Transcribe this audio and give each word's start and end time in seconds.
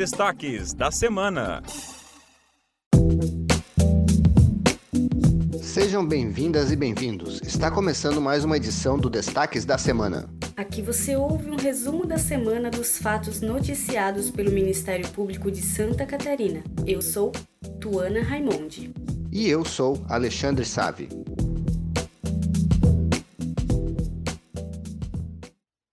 destaques 0.00 0.72
da 0.72 0.90
semana. 0.90 1.62
Sejam 5.60 6.08
bem-vindas 6.08 6.72
e 6.72 6.76
bem-vindos. 6.76 7.42
Está 7.42 7.70
começando 7.70 8.18
mais 8.18 8.42
uma 8.42 8.56
edição 8.56 8.96
do 8.96 9.10
Destaques 9.10 9.66
da 9.66 9.76
Semana. 9.76 10.26
Aqui 10.56 10.80
você 10.80 11.16
ouve 11.16 11.50
um 11.50 11.56
resumo 11.56 12.06
da 12.06 12.16
semana 12.16 12.70
dos 12.70 12.96
fatos 12.96 13.42
noticiados 13.42 14.30
pelo 14.30 14.50
Ministério 14.50 15.06
Público 15.10 15.50
de 15.50 15.60
Santa 15.60 16.06
Catarina. 16.06 16.64
Eu 16.86 17.02
sou 17.02 17.30
Tuana 17.78 18.22
Raimondi. 18.22 18.94
E 19.30 19.50
eu 19.50 19.66
sou 19.66 20.02
Alexandre 20.08 20.64
Savi. 20.64 21.10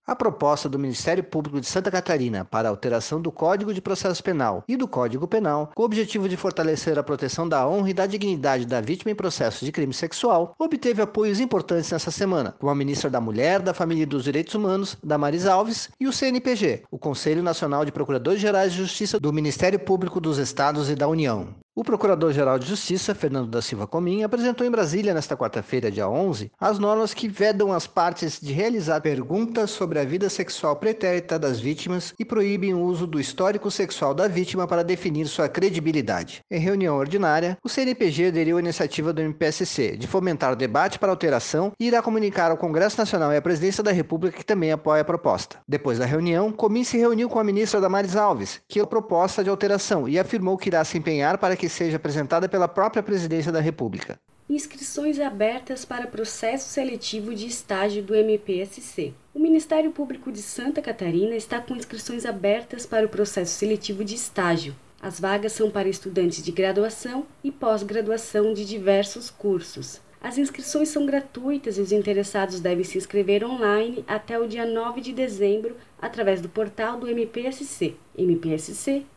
A 0.08 0.16
proposta 0.16 0.70
do 0.70 0.80
Ministério 0.80 1.22
Público 1.22 1.60
de 1.60 1.68
Santa 1.68 1.92
Catarina 1.92 2.46
para 2.46 2.70
a 2.70 2.72
alteração 2.72 3.22
do 3.22 3.30
Código 3.30 3.74
de 3.74 3.82
Processo 3.82 4.24
Penal 4.24 4.64
e 4.66 4.78
do 4.78 4.88
Código 4.88 5.28
Penal, 5.28 5.70
com 5.76 5.82
o 5.82 5.86
objetivo 5.86 6.30
de 6.30 6.38
fortalecer 6.38 6.98
a 6.98 7.04
proteção 7.04 7.46
da 7.46 7.68
honra 7.68 7.90
e 7.90 7.94
da 7.94 8.06
dignidade 8.06 8.66
da 8.66 8.80
vítima 8.80 9.12
em 9.12 9.16
processo 9.16 9.66
de 9.66 9.72
crime 9.74 9.94
sexual, 9.94 10.56
obteve 10.58 11.02
apoios 11.02 11.42
importantes 11.42 11.92
nessa 11.92 12.10
semana, 12.10 12.56
com 12.58 12.70
a 12.70 12.76
ministra 12.76 13.10
da 13.10 13.20
Mulher, 13.20 13.62
da 13.62 13.74
Família 13.74 14.04
e 14.04 14.06
dos 14.06 14.24
Direitos 14.24 14.56
Humanos, 14.56 14.98
Damaris 15.04 15.46
Alves, 15.46 15.90
e 16.00 16.08
o 16.08 16.14
CNPG, 16.14 16.84
o 16.90 16.98
Conselho 16.98 17.44
Nacional 17.44 17.84
de 17.84 17.92
Procuradores 17.92 18.40
Gerais 18.40 18.72
de 18.72 18.78
Justiça 18.78 19.20
do 19.20 19.34
Ministério 19.34 19.78
Público 19.78 20.22
dos 20.22 20.38
Estados 20.38 20.90
e 20.90 20.96
da 20.96 21.10
União. 21.10 21.54
O 21.78 21.84
Procurador-Geral 21.84 22.58
de 22.58 22.66
Justiça, 22.66 23.14
Fernando 23.14 23.52
da 23.52 23.62
Silva 23.62 23.86
Comim, 23.86 24.24
apresentou 24.24 24.66
em 24.66 24.72
Brasília 24.72 25.14
nesta 25.14 25.38
quarta-feira, 25.38 25.92
dia 25.92 26.10
11, 26.10 26.52
as 26.60 26.80
normas 26.80 27.14
que 27.14 27.28
vedam 27.28 27.72
as 27.72 27.86
partes 27.86 28.40
de 28.42 28.52
realizar 28.52 29.00
perguntas 29.00 29.70
sobre 29.70 30.00
a 30.00 30.04
vida 30.04 30.28
sexual 30.28 30.78
pretérita 30.78 31.38
das 31.38 31.60
vítimas 31.60 32.16
e 32.18 32.26
proíbem 32.26 32.74
o 32.74 32.82
uso 32.82 33.06
do 33.06 33.20
histórico 33.20 33.70
sexual 33.70 34.16
da 34.16 34.28
vítima 34.28 34.68
para 34.68 34.84
definir 34.84 35.28
sua 35.28 35.48
credibilidade. 35.48 36.42
Em 36.50 36.60
reunião 36.60 36.98
ordinária, 36.98 37.60
o 37.64 37.70
CNPG 37.70 38.30
aderiu 38.30 38.58
à 38.58 38.60
iniciativa 38.60 39.14
do 39.14 39.22
MPSC 39.22 39.98
de 39.98 40.08
fomentar 40.08 40.54
o 40.54 40.56
debate 40.56 40.98
para 40.98 41.12
alteração 41.12 41.72
e 41.80 41.86
irá 41.86 42.02
comunicar 42.02 42.50
ao 42.50 42.58
Congresso 42.58 42.98
Nacional 42.98 43.32
e 43.32 43.38
à 43.38 43.42
Presidência 43.42 43.84
da 43.84 43.92
República 43.92 44.40
que 44.40 44.44
também 44.44 44.72
apoia 44.72 45.04
a 45.04 45.06
proposta. 45.06 45.58
Depois 45.68 46.00
da 46.00 46.08
reunião, 46.08 46.52
Comim 46.52 46.84
se 46.84 46.98
reuniu 46.98 47.30
com 47.30 47.38
a 47.38 47.44
ministra 47.44 47.80
Damares 47.80 48.16
Alves, 48.16 48.62
que 48.68 48.80
é 48.80 48.82
a 48.82 48.88
proposta 48.88 49.44
de 49.44 49.50
alteração 49.52 50.10
e 50.10 50.18
afirmou 50.18 50.58
que 50.58 50.70
irá 50.70 50.84
se 50.84 50.98
empenhar 50.98 51.38
para 51.38 51.56
que 51.56 51.67
que 51.68 51.74
seja 51.74 51.98
apresentada 51.98 52.48
pela 52.48 52.68
própria 52.68 53.04
Presidência 53.04 53.52
da 53.52 53.60
República. 53.60 54.18
Inscrições 54.50 55.20
abertas 55.20 55.84
para 55.84 56.08
processo 56.08 56.70
seletivo 56.70 57.36
de 57.36 57.46
estágio 57.46 58.02
do 58.02 58.16
MPSC. 58.16 59.14
O 59.36 59.40
Ministério 59.40 59.92
Público 59.92 60.32
de 60.32 60.42
Santa 60.42 60.82
Catarina 60.82 61.36
está 61.36 61.60
com 61.60 61.76
inscrições 61.76 62.26
abertas 62.26 62.86
para 62.86 63.06
o 63.06 63.10
processo 63.10 63.52
seletivo 63.52 64.06
de 64.06 64.16
estágio. 64.16 64.74
As 65.02 65.20
vagas 65.20 65.52
são 65.52 65.70
para 65.70 65.90
estudantes 65.90 66.42
de 66.42 66.54
graduação 66.54 67.28
e 67.44 67.52
pós-graduação 67.52 68.54
de 68.54 68.64
diversos 68.64 69.30
cursos. 69.30 70.00
As 70.28 70.38
inscrições 70.38 70.90
são 70.90 71.06
gratuitas 71.06 71.78
e 71.78 71.82
os 71.82 71.94
interessados 71.94 72.60
devem 72.60 72.84
se 72.84 72.98
inscrever 72.98 73.46
online 73.46 74.04
até 74.06 74.38
o 74.38 74.46
dia 74.46 74.66
9 74.66 75.00
de 75.00 75.14
dezembro 75.14 75.78
através 76.02 76.42
do 76.42 76.50
portal 76.50 77.00
do 77.00 77.08
MPSC, 77.08 77.96
mpsc.mp.br. 78.18 79.16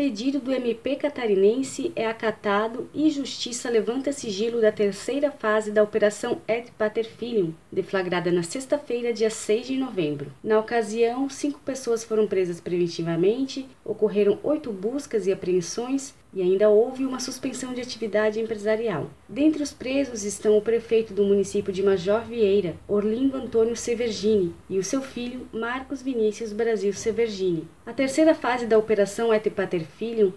Pedido 0.00 0.40
do 0.40 0.50
MP 0.50 0.96
catarinense 0.96 1.92
é 1.94 2.06
acatado 2.06 2.88
e 2.94 3.10
Justiça 3.10 3.68
levanta 3.68 4.12
sigilo 4.12 4.58
da 4.58 4.72
terceira 4.72 5.30
fase 5.30 5.70
da 5.70 5.82
Operação 5.82 6.40
Et 6.48 6.70
Pater 6.78 7.04
Filium, 7.04 7.52
deflagrada 7.70 8.32
na 8.32 8.42
sexta-feira, 8.42 9.12
dia 9.12 9.28
6 9.28 9.66
de 9.66 9.76
novembro. 9.76 10.32
Na 10.42 10.58
ocasião, 10.58 11.28
cinco 11.28 11.60
pessoas 11.60 12.02
foram 12.02 12.26
presas 12.26 12.62
preventivamente, 12.62 13.68
ocorreram 13.84 14.38
oito 14.42 14.72
buscas 14.72 15.26
e 15.26 15.32
apreensões 15.32 16.14
e 16.32 16.42
ainda 16.42 16.68
houve 16.68 17.04
uma 17.04 17.20
suspensão 17.20 17.72
de 17.72 17.80
atividade 17.80 18.40
empresarial. 18.40 19.10
Dentre 19.28 19.62
os 19.62 19.72
presos 19.72 20.24
estão 20.24 20.56
o 20.56 20.62
prefeito 20.62 21.12
do 21.12 21.24
município 21.24 21.72
de 21.72 21.82
Major 21.82 22.22
Vieira, 22.22 22.76
Orlindo 22.86 23.36
Antônio 23.36 23.76
Severgini, 23.76 24.54
e 24.68 24.78
o 24.78 24.84
seu 24.84 25.02
filho, 25.02 25.46
Marcos 25.52 26.02
Vinícius 26.02 26.52
Brasil 26.52 26.92
Severgini. 26.92 27.66
A 27.86 27.92
terceira 27.92 28.34
fase 28.34 28.66
da 28.66 28.78
Operação 28.78 29.34
Et 29.34 29.50
Pater 29.50 29.86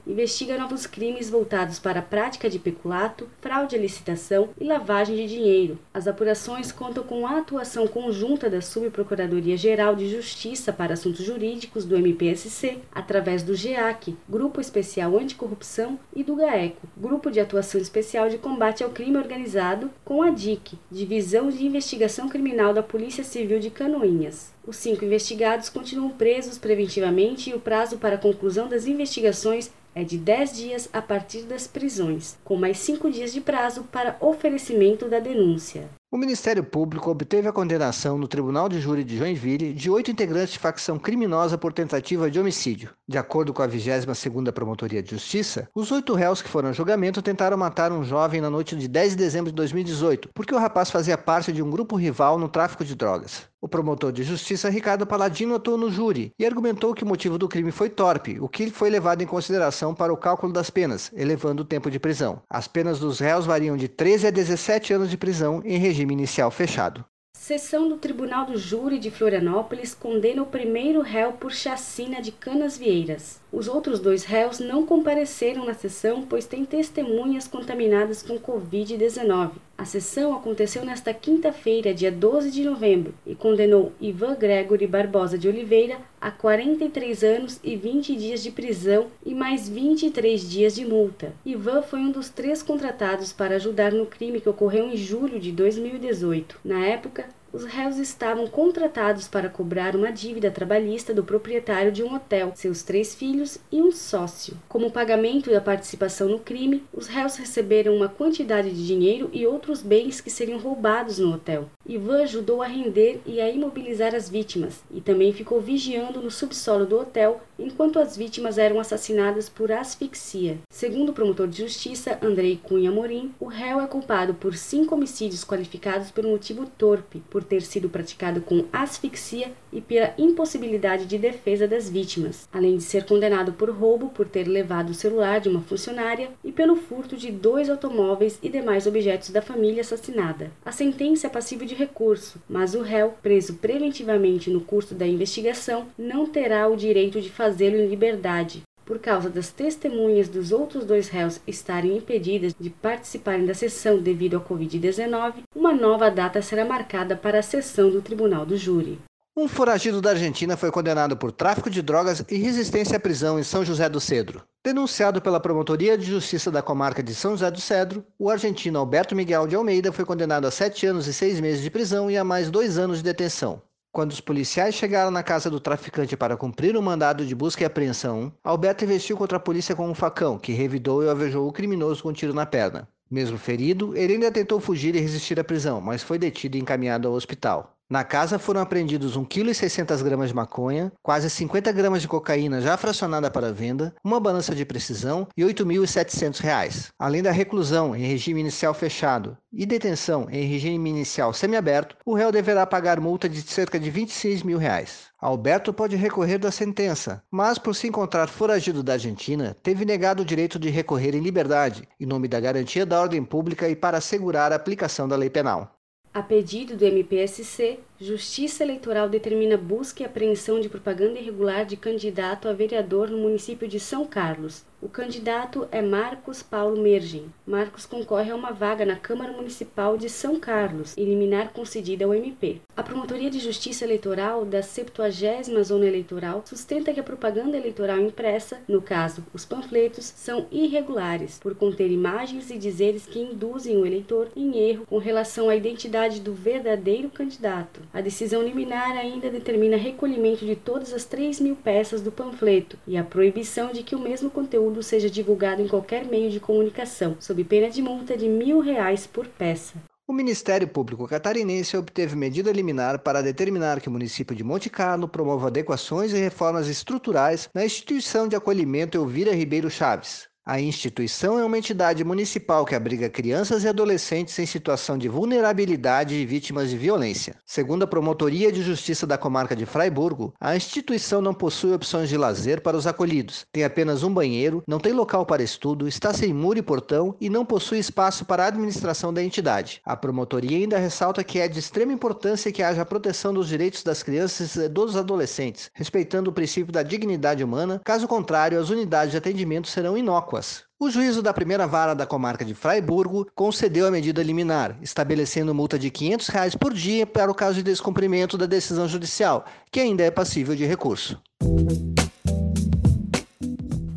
investiga 0.07 0.57
novos 0.57 0.87
crimes 0.87 1.29
voltados 1.29 1.77
para 1.77 1.99
a 1.99 2.03
prática 2.03 2.49
de 2.49 2.57
peculato, 2.57 3.29
fraude 3.39 3.75
à 3.75 3.79
licitação 3.79 4.49
e 4.59 4.63
lavagem 4.63 5.15
de 5.15 5.27
dinheiro. 5.27 5.77
As 5.93 6.07
apurações 6.07 6.71
contam 6.71 7.03
com 7.03 7.27
a 7.27 7.37
atuação 7.37 7.87
conjunta 7.87 8.49
da 8.49 8.61
Subprocuradoria-Geral 8.61 9.95
de 9.95 10.09
Justiça 10.09 10.73
para 10.73 10.93
Assuntos 10.93 11.23
Jurídicos 11.23 11.85
do 11.85 11.95
MPSC, 11.95 12.79
através 12.91 13.43
do 13.43 13.55
GEAC, 13.55 14.15
Grupo 14.27 14.59
Especial 14.59 15.17
Anticorrupção 15.17 15.82
e 16.15 16.23
do 16.23 16.35
GAECO, 16.35 16.87
Grupo 16.97 17.29
de 17.29 17.39
Atuação 17.39 17.79
Especial 17.79 18.29
de 18.29 18.37
Combate 18.37 18.83
ao 18.83 18.89
Crime 18.89 19.17
Organizado, 19.17 19.89
com 20.05 20.21
a 20.21 20.29
DIC, 20.29 20.77
Divisão 20.91 21.49
de 21.49 21.65
Investigação 21.65 22.29
Criminal 22.29 22.73
da 22.73 22.83
Polícia 22.83 23.23
Civil 23.23 23.59
de 23.59 23.69
Canoinhas. 23.69 24.53
Os 24.65 24.77
cinco 24.77 25.05
investigados 25.05 25.69
continuam 25.69 26.09
presos 26.09 26.57
preventivamente 26.57 27.49
e 27.49 27.53
o 27.53 27.59
prazo 27.59 27.97
para 27.97 28.15
a 28.15 28.19
conclusão 28.19 28.67
das 28.67 28.87
investigações 28.87 29.71
é 29.95 30.03
de 30.03 30.17
10 30.17 30.55
dias 30.55 30.89
a 30.91 31.01
partir 31.01 31.43
das 31.43 31.67
prisões, 31.67 32.37
com 32.43 32.55
mais 32.55 32.77
cinco 32.79 33.11
dias 33.11 33.31
de 33.31 33.41
prazo 33.41 33.83
para 33.91 34.17
oferecimento 34.19 35.07
da 35.07 35.19
denúncia. 35.19 35.89
O 36.13 36.17
Ministério 36.17 36.63
Público 36.63 37.09
obteve 37.09 37.47
a 37.47 37.51
condenação 37.51 38.19
no 38.19 38.27
Tribunal 38.27 38.69
de 38.69 38.79
Júri 38.79 39.03
de 39.03 39.17
Joinville 39.17 39.73
de 39.73 39.89
oito 39.89 40.11
integrantes 40.11 40.53
de 40.53 40.59
facção 40.59 40.99
criminosa 40.99 41.57
por 41.57 41.73
tentativa 41.73 42.29
de 42.29 42.39
homicídio. 42.39 42.91
De 43.07 43.17
acordo 43.17 43.51
com 43.51 43.63
a 43.63 43.67
22ª 43.67 44.51
Promotoria 44.51 45.01
de 45.01 45.09
Justiça, 45.09 45.67
os 45.73 45.91
oito 45.91 46.13
réus 46.13 46.39
que 46.39 46.49
foram 46.49 46.69
a 46.69 46.71
julgamento 46.71 47.19
tentaram 47.19 47.57
matar 47.57 47.91
um 47.91 48.03
jovem 48.03 48.39
na 48.39 48.49
noite 48.51 48.75
de 48.75 48.87
10 48.87 49.13
de 49.13 49.17
dezembro 49.17 49.49
de 49.49 49.55
2018, 49.55 50.29
porque 50.35 50.53
o 50.53 50.59
rapaz 50.59 50.91
fazia 50.91 51.17
parte 51.17 51.51
de 51.51 51.63
um 51.63 51.71
grupo 51.71 51.95
rival 51.95 52.37
no 52.37 52.47
tráfico 52.47 52.85
de 52.85 52.93
drogas. 52.93 53.51
O 53.63 53.67
promotor 53.69 54.11
de 54.11 54.23
justiça 54.23 54.69
Ricardo 54.69 55.07
Paladino 55.07 55.55
atuou 55.55 55.77
no 55.77 55.89
júri 55.89 56.33
e 56.37 56.45
argumentou 56.45 56.93
que 56.93 57.05
o 57.05 57.07
motivo 57.07 57.37
do 57.37 57.47
crime 57.47 57.71
foi 57.71 57.89
torpe, 57.89 58.37
o 58.41 58.49
que 58.49 58.69
foi 58.69 58.89
levado 58.89 59.21
em 59.21 59.25
consideração 59.25 59.95
para 59.95 60.11
o 60.11 60.17
cálculo 60.17 60.51
das 60.51 60.69
penas, 60.69 61.09
elevando 61.15 61.61
o 61.61 61.65
tempo 61.65 61.89
de 61.89 61.97
prisão. 61.97 62.41
As 62.49 62.67
penas 62.67 62.99
dos 62.99 63.19
réus 63.19 63.45
variam 63.45 63.77
de 63.77 63.87
13 63.87 64.27
a 64.27 64.31
17 64.31 64.91
anos 64.91 65.09
de 65.09 65.15
prisão 65.15 65.61
em 65.63 65.77
regime 65.77 66.13
inicial 66.13 66.51
fechado. 66.51 67.05
Sessão 67.37 67.87
do 67.87 67.95
Tribunal 67.95 68.47
do 68.47 68.57
Júri 68.57 68.99
de 68.99 69.09
Florianópolis 69.09 69.95
condena 69.95 70.43
o 70.43 70.47
primeiro 70.47 70.99
réu 71.01 71.31
por 71.31 71.53
chacina 71.53 72.21
de 72.21 72.33
Canas 72.33 72.77
Vieiras. 72.77 73.42
Os 73.53 73.67
outros 73.67 73.99
dois 73.99 74.23
réus 74.23 74.57
não 74.57 74.83
compareceram 74.83 75.63
na 75.63 75.75
sessão, 75.75 76.23
pois 76.23 76.47
têm 76.47 76.65
testemunhas 76.65 77.47
contaminadas 77.47 78.23
com 78.23 78.39
Covid-19. 78.39 79.51
A 79.77 79.85
sessão 79.85 80.33
aconteceu 80.33 80.83
nesta 80.83 81.13
quinta-feira, 81.13 81.93
dia 81.93 82.11
12 82.11 82.49
de 82.49 82.63
novembro, 82.63 83.13
e 83.27 83.35
condenou 83.35 83.91
Ivan 84.01 84.33
Gregory 84.33 84.87
Barbosa 84.87 85.37
de 85.37 85.47
Oliveira 85.47 85.99
a 86.19 86.31
43 86.31 87.23
anos 87.23 87.59
e 87.63 87.75
20 87.75 88.15
dias 88.15 88.41
de 88.41 88.49
prisão 88.49 89.05
e 89.23 89.35
mais 89.35 89.69
23 89.69 90.49
dias 90.49 90.73
de 90.73 90.83
multa. 90.83 91.35
Ivan 91.45 91.83
foi 91.83 91.99
um 91.99 92.09
dos 92.09 92.29
três 92.29 92.63
contratados 92.63 93.31
para 93.31 93.57
ajudar 93.57 93.91
no 93.91 94.07
crime 94.07 94.41
que 94.41 94.49
ocorreu 94.49 94.87
em 94.87 94.97
julho 94.97 95.39
de 95.39 95.51
2018. 95.51 96.59
Na 96.65 96.83
época, 96.87 97.29
os 97.53 97.65
réus 97.65 97.97
estavam 97.97 98.47
contratados 98.47 99.27
para 99.27 99.47
cobrar 99.47 99.95
uma 99.95 100.11
dívida 100.11 100.49
trabalhista 100.49 101.13
do 101.13 101.23
proprietário 101.23 101.91
de 101.91 102.01
um 102.01 102.15
hotel, 102.15 102.51
seus 102.55 102.81
três 102.81 103.13
filhos 103.13 103.59
e 103.71 103.79
um 103.79 103.91
sócio. 103.91 104.57
Como 104.67 104.89
pagamento 104.89 105.51
da 105.51 105.61
participação 105.61 106.27
no 106.27 106.39
crime, 106.39 106.83
os 106.91 107.05
réus 107.05 107.35
receberam 107.35 107.95
uma 107.95 108.09
quantidade 108.09 108.71
de 108.71 108.87
dinheiro 108.87 109.29
e 109.31 109.45
outros 109.45 109.83
bens 109.83 110.19
que 110.19 110.31
seriam 110.31 110.57
roubados 110.57 111.19
no 111.19 111.31
hotel. 111.31 111.69
Ivan 111.85 112.23
ajudou 112.23 112.61
a 112.61 112.67
render 112.67 113.19
e 113.25 113.41
a 113.41 113.49
imobilizar 113.49 114.15
as 114.15 114.29
vítimas 114.29 114.81
e 114.89 115.01
também 115.01 115.33
ficou 115.33 115.59
vigiando 115.59 116.21
no 116.21 116.31
subsolo 116.31 116.85
do 116.85 116.97
hotel 116.97 117.41
enquanto 117.59 117.99
as 117.99 118.15
vítimas 118.15 118.57
eram 118.57 118.79
assassinadas 118.79 119.49
por 119.49 119.69
asfixia. 119.69 120.59
Segundo 120.69 121.09
o 121.09 121.13
promotor 121.13 121.47
de 121.47 121.61
justiça 121.61 122.17
Andrei 122.21 122.57
Cunha 122.61 122.89
Morim, 122.89 123.33
o 123.37 123.47
réu 123.47 123.81
é 123.81 123.87
culpado 123.87 124.33
por 124.33 124.55
cinco 124.55 124.95
homicídios 124.95 125.43
qualificados 125.43 126.09
por 126.09 126.23
motivo 126.23 126.65
torpe, 126.77 127.21
por 127.29 127.43
ter 127.43 127.61
sido 127.61 127.89
praticado 127.89 128.39
com 128.39 128.63
asfixia 128.71 129.51
e 129.71 129.81
pela 129.81 130.13
impossibilidade 130.17 131.05
de 131.05 131.17
defesa 131.17 131.67
das 131.67 131.89
vítimas, 131.89 132.47
além 132.53 132.77
de 132.77 132.83
ser 132.83 133.05
condenado 133.05 133.53
por 133.53 133.69
roubo 133.69 134.09
por 134.09 134.27
ter 134.27 134.47
levado 134.47 134.91
o 134.91 134.93
celular 134.93 135.41
de 135.41 135.49
uma 135.49 135.61
funcionária 135.61 136.31
e 136.43 136.51
pelo 136.51 136.77
furto 136.77 137.17
de 137.17 137.29
dois 137.29 137.69
automóveis 137.69 138.39
e 138.41 138.47
demais 138.47 138.87
objetos 138.87 139.31
da 139.31 139.41
família 139.41 139.81
assassinada. 139.81 140.49
A 140.63 140.71
sentença 140.71 141.27
é 141.27 141.29
passível 141.29 141.67
de 141.67 141.72
recurso, 141.73 142.41
mas 142.47 142.75
o 142.75 142.81
réu, 142.81 143.15
preso 143.21 143.55
preventivamente 143.55 144.49
no 144.49 144.61
curso 144.61 144.95
da 144.95 145.05
investigação, 145.05 145.87
não 145.97 146.25
terá 146.25 146.67
o 146.67 146.75
direito 146.75 147.19
de 147.19 147.29
fazê-lo 147.29 147.75
em 147.75 147.87
liberdade, 147.87 148.63
por 148.85 148.99
causa 148.99 149.29
das 149.29 149.49
testemunhas 149.49 150.27
dos 150.27 150.51
outros 150.51 150.85
dois 150.85 151.07
réus 151.07 151.39
estarem 151.47 151.97
impedidas 151.97 152.53
de 152.59 152.69
participarem 152.69 153.45
da 153.45 153.53
sessão 153.53 153.97
devido 153.97 154.35
ao 154.35 154.43
Covid-19, 154.43 155.43
uma 155.55 155.73
nova 155.73 156.09
data 156.09 156.41
será 156.41 156.65
marcada 156.65 157.15
para 157.15 157.39
a 157.39 157.43
sessão 157.43 157.89
do 157.89 158.01
Tribunal 158.01 158.45
do 158.45 158.57
Júri. 158.57 158.99
Um 159.35 159.47
foragido 159.47 159.99
da 159.99 160.11
Argentina 160.11 160.55
foi 160.55 160.69
condenado 160.69 161.17
por 161.17 161.31
tráfico 161.31 161.67
de 161.67 161.81
drogas 161.81 162.23
e 162.29 162.37
resistência 162.37 162.97
à 162.97 162.99
prisão 162.99 163.39
em 163.39 163.43
São 163.43 163.65
José 163.65 163.89
do 163.89 163.99
Cedro. 163.99 164.43
Denunciado 164.63 165.19
pela 165.19 165.39
Promotoria 165.39 165.97
de 165.97 166.05
Justiça 166.05 166.51
da 166.51 166.61
Comarca 166.61 167.01
de 167.01 167.15
São 167.15 167.31
José 167.31 167.49
do 167.49 167.59
Cedro, 167.59 168.05
o 168.19 168.29
argentino 168.29 168.77
Alberto 168.77 169.15
Miguel 169.15 169.47
de 169.47 169.55
Almeida 169.55 169.91
foi 169.91 170.05
condenado 170.05 170.45
a 170.45 170.51
sete 170.51 170.85
anos 170.85 171.07
e 171.07 171.13
seis 171.13 171.39
meses 171.39 171.63
de 171.63 171.71
prisão 171.71 172.11
e 172.11 172.17
a 172.17 172.23
mais 172.23 172.51
dois 172.51 172.77
anos 172.77 172.97
de 172.97 173.05
detenção. 173.05 173.59
Quando 173.91 174.11
os 174.11 174.21
policiais 174.21 174.75
chegaram 174.75 175.09
na 175.09 175.23
casa 175.23 175.49
do 175.49 175.59
traficante 175.59 176.15
para 176.15 176.37
cumprir 176.37 176.77
o 176.77 176.81
mandado 176.81 177.25
de 177.25 177.33
busca 177.33 177.63
e 177.63 177.65
apreensão, 177.65 178.31
Alberto 178.43 178.85
investiu 178.85 179.17
contra 179.17 179.37
a 179.37 179.41
polícia 179.41 179.75
com 179.75 179.89
um 179.89 179.95
facão, 179.95 180.37
que 180.37 180.53
revidou 180.53 181.03
e 181.03 181.09
alvejou 181.09 181.47
o 181.47 181.51
criminoso 181.51 182.03
com 182.03 182.09
um 182.09 182.13
tiro 182.13 182.35
na 182.35 182.45
perna. 182.45 182.87
Mesmo 183.09 183.39
ferido, 183.39 183.97
ele 183.97 184.13
ainda 184.13 184.31
tentou 184.31 184.59
fugir 184.59 184.95
e 184.95 184.99
resistir 184.99 185.39
à 185.39 185.43
prisão, 185.43 185.81
mas 185.81 186.03
foi 186.03 186.19
detido 186.19 186.55
e 186.55 186.59
encaminhado 186.59 187.07
ao 187.07 187.15
hospital. 187.15 187.75
Na 187.93 188.03
casa 188.03 188.39
foram 188.39 188.59
apreendidos 188.59 189.15
1,6 189.15 189.85
kg 189.85 190.25
de 190.25 190.33
maconha, 190.33 190.91
quase 191.03 191.29
50 191.29 191.71
gramas 191.71 192.01
de 192.01 192.07
cocaína 192.07 192.59
já 192.59 192.75
fracionada 192.75 193.29
para 193.29 193.53
venda, 193.53 193.93
uma 194.03 194.19
balança 194.19 194.55
de 194.55 194.65
precisão 194.65 195.27
e 195.37 195.43
R$ 195.43 195.53
8.700, 195.53 196.89
além 196.97 197.21
da 197.21 197.29
reclusão 197.29 197.95
em 197.95 198.03
regime 198.03 198.39
inicial 198.39 198.73
fechado 198.73 199.37
e 199.53 199.63
detenção 199.63 200.27
em 200.31 200.47
regime 200.47 200.89
inicial 200.89 201.35
semiaberto, 201.35 201.95
o 202.03 202.15
réu 202.15 202.31
deverá 202.31 202.65
pagar 202.65 202.99
multa 202.99 203.29
de 203.29 203.43
cerca 203.43 203.79
de 203.79 203.91
26 203.91 204.41
mil 204.41 204.57
reais. 204.57 205.09
Alberto 205.21 205.71
pode 205.71 205.95
recorrer 205.95 206.39
da 206.39 206.49
sentença, 206.49 207.21
mas 207.29 207.59
por 207.59 207.75
se 207.75 207.87
encontrar 207.87 208.27
foragido 208.27 208.81
da 208.81 208.93
Argentina, 208.93 209.55
teve 209.61 209.85
negado 209.85 210.23
o 210.23 210.25
direito 210.25 210.57
de 210.57 210.71
recorrer 210.71 211.13
em 211.13 211.21
liberdade, 211.21 211.87
em 211.99 212.07
nome 212.07 212.27
da 212.27 212.39
garantia 212.39 212.87
da 212.87 212.99
ordem 212.99 213.23
pública 213.23 213.69
e 213.69 213.75
para 213.75 213.99
assegurar 213.99 214.51
a 214.51 214.55
aplicação 214.55 215.07
da 215.07 215.15
lei 215.15 215.29
penal. 215.29 215.79
A 216.13 216.21
pedido 216.21 216.77
do 216.77 216.85
MPSC, 216.85 217.79
Justiça 217.99 218.63
Eleitoral 218.63 219.09
determina 219.09 219.57
busca 219.57 220.03
e 220.03 220.05
apreensão 220.05 220.59
de 220.59 220.69
propaganda 220.69 221.17
irregular 221.17 221.65
de 221.65 221.75
candidato 221.75 222.47
a 222.47 222.53
vereador 222.53 223.09
no 223.09 223.17
município 223.17 223.67
de 223.67 223.79
São 223.79 224.05
Carlos. 224.05 224.63
O 224.83 224.89
candidato 224.89 225.65
é 225.71 225.81
Marcos 225.81 226.43
Paulo 226.43 226.81
Mergen. 226.81 227.31
Marcos 227.47 227.85
concorre 227.85 228.31
a 228.31 228.35
uma 228.35 228.51
vaga 228.51 228.85
na 228.85 228.97
Câmara 228.97 229.31
Municipal 229.31 229.95
de 229.95 230.09
São 230.09 230.37
Carlos, 230.37 230.97
eliminar 230.97 231.53
concedida 231.53 232.03
ao 232.03 232.13
MP. 232.13 232.59
A 232.75 232.83
Promotoria 232.83 233.31
de 233.31 233.39
Justiça 233.39 233.85
Eleitoral 233.85 234.43
da 234.43 234.61
70 234.61 235.63
Zona 235.63 235.85
Eleitoral 235.85 236.43
sustenta 236.45 236.93
que 236.93 236.99
a 236.99 237.03
propaganda 237.03 237.55
eleitoral 237.55 237.97
impressa, 237.97 238.59
no 238.67 238.81
caso, 238.81 239.23
os 239.33 239.45
panfletos, 239.45 240.03
são 240.03 240.47
irregulares, 240.51 241.39
por 241.39 241.55
conter 241.55 241.89
imagens 241.89 242.49
e 242.49 242.57
dizeres 242.57 243.05
que 243.05 243.21
induzem 243.21 243.77
o 243.77 243.85
eleitor 243.85 244.27
em 244.35 244.57
erro 244.57 244.85
com 244.85 244.97
relação 244.97 245.47
à 245.47 245.55
identidade 245.55 246.19
do 246.19 246.33
verdadeiro 246.33 247.09
candidato. 247.09 247.79
A 247.93 248.01
decisão 248.01 248.43
liminar 248.43 248.97
ainda 248.97 249.29
determina 249.29 249.77
recolhimento 249.77 250.45
de 250.45 250.57
todas 250.57 250.91
as 250.91 251.05
3 251.05 251.39
mil 251.39 251.55
peças 251.55 252.01
do 252.01 252.11
panfleto 252.11 252.77
e 252.85 252.97
a 252.97 253.03
proibição 253.03 253.71
de 253.71 253.81
que 253.81 253.95
o 253.95 253.99
mesmo 253.99 254.29
conteúdo 254.29 254.72
seja 254.81 255.09
divulgado 255.09 255.61
em 255.61 255.67
qualquer 255.67 256.05
meio 256.05 256.31
de 256.31 256.39
comunicação, 256.39 257.17
sob 257.19 257.43
pena 257.43 257.69
de 257.69 257.81
multa 257.81 258.17
de 258.17 258.27
mil 258.27 258.61
reais 258.61 259.05
por 259.05 259.27
peça. 259.27 259.75
O 260.07 260.11
Ministério 260.11 260.67
Público 260.67 261.07
Catarinense 261.07 261.77
obteve 261.77 262.15
medida 262.15 262.51
liminar 262.51 262.99
para 262.99 263.21
determinar 263.21 263.79
que 263.79 263.87
o 263.87 263.91
município 263.91 264.35
de 264.35 264.43
Monte 264.43 264.69
Carlo 264.69 265.07
promova 265.07 265.47
adequações 265.47 266.11
e 266.11 266.17
reformas 266.17 266.67
estruturais 266.67 267.49
na 267.53 267.63
instituição 267.63 268.27
de 268.27 268.35
acolhimento 268.35 268.97
Elvira 268.97 269.33
Ribeiro 269.33 269.69
Chaves. 269.69 270.27
A 270.45 270.59
instituição 270.59 271.39
é 271.39 271.45
uma 271.45 271.57
entidade 271.57 272.03
municipal 272.03 272.65
que 272.65 272.75
abriga 272.75 273.09
crianças 273.09 273.63
e 273.63 273.67
adolescentes 273.69 274.37
em 274.37 274.45
situação 274.45 274.97
de 274.97 275.07
vulnerabilidade 275.07 276.15
e 276.15 276.25
vítimas 276.25 276.69
de 276.69 276.77
violência. 276.77 277.37
Segundo 277.45 277.83
a 277.83 277.87
Promotoria 277.87 278.51
de 278.51 278.61
Justiça 278.61 279.07
da 279.07 279.17
Comarca 279.17 279.55
de 279.55 279.65
Fraiburgo, 279.65 280.33
a 280.41 280.53
instituição 280.53 281.21
não 281.21 281.33
possui 281.33 281.73
opções 281.73 282.09
de 282.09 282.17
lazer 282.17 282.59
para 282.59 282.75
os 282.75 282.85
acolhidos, 282.85 283.45
tem 283.53 283.63
apenas 283.63 284.03
um 284.03 284.13
banheiro, 284.13 284.61
não 284.67 284.79
tem 284.79 284.91
local 284.91 285.25
para 285.25 285.41
estudo, 285.41 285.87
está 285.87 286.13
sem 286.13 286.33
muro 286.33 286.59
e 286.59 286.61
portão 286.61 287.15
e 287.21 287.29
não 287.29 287.45
possui 287.45 287.79
espaço 287.79 288.25
para 288.25 288.43
a 288.43 288.47
administração 288.47 289.13
da 289.13 289.23
entidade. 289.23 289.79
A 289.85 289.95
promotoria 289.95 290.57
ainda 290.57 290.77
ressalta 290.77 291.23
que 291.23 291.39
é 291.39 291.47
de 291.47 291.59
extrema 291.59 291.93
importância 291.93 292.51
que 292.51 292.61
haja 292.61 292.83
proteção 292.83 293.33
dos 293.33 293.47
direitos 293.47 293.81
das 293.81 294.03
crianças 294.03 294.57
e 294.57 294.67
dos 294.67 294.97
adolescentes, 294.97 295.71
respeitando 295.73 296.31
o 296.31 296.33
princípio 296.33 296.73
da 296.73 296.83
dignidade 296.83 297.45
humana, 297.45 297.79
caso 297.81 298.09
contrário, 298.09 298.59
as 298.59 298.69
unidades 298.69 299.11
de 299.11 299.17
atendimento 299.17 299.69
serão 299.69 299.97
inócuas 299.97 300.32
o 300.79 300.89
juízo 300.89 301.21
da 301.21 301.33
primeira 301.33 301.65
vara 301.65 301.93
da 301.93 302.05
comarca 302.05 302.43
de 302.43 302.53
Fraiburgo 302.53 303.27
concedeu 303.33 303.87
a 303.87 303.91
medida 303.91 304.21
liminar, 304.21 304.77
estabelecendo 304.81 305.53
multa 305.53 305.79
de 305.79 305.89
500 305.89 306.27
reais 306.27 306.55
por 306.55 306.73
dia 306.73 307.05
para 307.05 307.31
o 307.31 307.35
caso 307.35 307.55
de 307.55 307.63
descumprimento 307.63 308.37
da 308.37 308.45
decisão 308.45 308.87
judicial, 308.87 309.45
que 309.71 309.79
ainda 309.79 310.03
é 310.03 310.11
passível 310.11 310.55
de 310.55 310.65
recurso. 310.65 311.21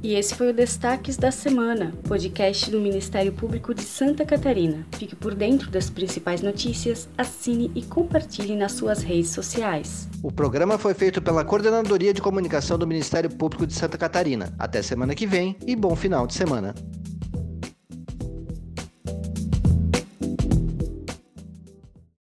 E 0.07 0.15
esse 0.15 0.37
foi 0.37 0.51
o 0.51 0.55
Destaques 0.55 1.17
da 1.17 1.33
Semana, 1.33 1.93
podcast 2.07 2.71
do 2.71 2.79
Ministério 2.79 3.33
Público 3.33 3.75
de 3.75 3.83
Santa 3.83 4.25
Catarina. 4.25 4.87
Fique 4.93 5.17
por 5.17 5.35
dentro 5.35 5.69
das 5.69 5.91
principais 5.91 6.43
notícias, 6.43 7.09
assine 7.19 7.73
e 7.75 7.83
compartilhe 7.83 8.55
nas 8.55 8.71
suas 8.71 9.03
redes 9.03 9.31
sociais. 9.31 10.09
O 10.23 10.31
programa 10.31 10.79
foi 10.79 10.95
feito 10.95 11.21
pela 11.21 11.45
Coordenadoria 11.45 12.15
de 12.15 12.23
Comunicação 12.23 12.79
do 12.79 12.87
Ministério 12.87 13.29
Público 13.29 13.67
de 13.67 13.75
Santa 13.75 13.99
Catarina. 13.99 14.55
Até 14.61 14.81
semana 14.81 15.13
que 15.13 15.27
vem 15.27 15.57
e 15.67 15.75
bom 15.75 15.97
final 15.97 16.25
de 16.25 16.35
semana. 16.35 16.73